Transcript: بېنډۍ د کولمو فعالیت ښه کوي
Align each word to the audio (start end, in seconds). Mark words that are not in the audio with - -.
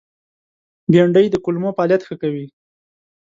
بېنډۍ 0.91 1.25
د 1.31 1.35
کولمو 1.43 1.69
فعالیت 1.77 2.01
ښه 2.07 2.15
کوي 2.21 2.45